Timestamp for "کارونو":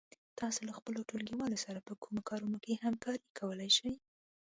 2.29-2.57